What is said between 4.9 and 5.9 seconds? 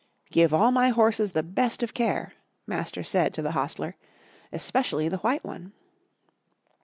the white one."